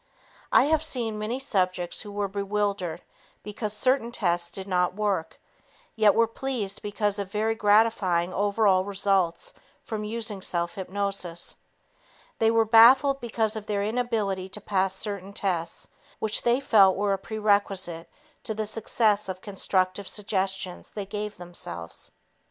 I 0.51 0.63
have 0.63 0.83
seen 0.83 1.19
many 1.19 1.37
subjects 1.37 2.01
who 2.01 2.11
were 2.11 2.27
bewildered 2.27 3.03
because 3.43 3.71
certain 3.71 4.11
tests 4.11 4.49
did 4.49 4.67
not 4.67 4.95
work, 4.95 5.39
yet 5.95 6.15
were 6.15 6.25
pleased 6.25 6.81
because 6.81 7.19
of 7.19 7.31
very 7.31 7.53
gratifying 7.53 8.33
overall 8.33 8.83
results 8.83 9.53
from 9.83 10.03
using 10.03 10.41
self 10.41 10.73
hypnosis. 10.73 11.55
They 12.39 12.49
were 12.49 12.65
baffled 12.65 13.21
because 13.21 13.55
of 13.55 13.67
their 13.67 13.83
inability 13.83 14.49
to 14.49 14.59
pass 14.59 14.95
certain 14.95 15.33
tests 15.33 15.87
which 16.17 16.41
they 16.41 16.59
felt 16.59 16.97
were 16.97 17.13
a 17.13 17.19
prerequisite 17.19 18.09
to 18.41 18.55
the 18.55 18.65
success 18.65 19.29
of 19.29 19.41
constructive 19.41 20.07
suggestions 20.07 20.89
they 20.89 21.05
gave 21.05 21.37
themselves. 21.37 22.09